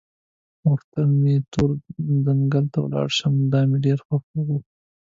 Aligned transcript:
غوښتل 0.67 1.05
مې 1.21 1.35
تور 1.51 1.69
ځنګله 2.25 2.67
ته 2.71 2.77
ولاړ 2.81 3.07
شم، 3.17 3.33
دا 3.51 3.59
مې 3.69 3.77
ډېره 3.85 4.01
خوښه 4.07 4.39
وه. 4.47 4.57